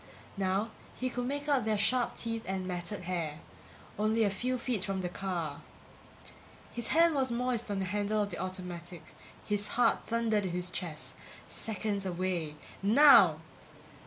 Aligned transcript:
Now 0.35 0.71
he 0.95 1.11
could 1.11 1.27
make 1.27 1.47
out 1.47 1.63
their 1.63 1.77
sharp 1.77 2.15
teeth 2.15 2.41
and 2.47 2.65
matted 2.67 3.01
hair. 3.03 3.39
Only 3.99 4.23
a 4.23 4.31
few 4.31 4.57
feet 4.57 4.83
from 4.83 5.01
the 5.01 5.09
car... 5.09 5.61
His 6.71 6.87
hand 6.87 7.13
was 7.13 7.29
moist 7.29 7.69
on 7.69 7.77
the 7.77 7.85
handle 7.85 8.23
of 8.23 8.31
the 8.31 8.39
automatic; 8.39 9.03
his 9.45 9.67
heart 9.67 10.07
thundered 10.07 10.39
against 10.43 10.55
his 10.55 10.69
chest. 10.71 11.13
Seconds 11.49 12.07
away... 12.07 12.55
Now! 12.81 13.41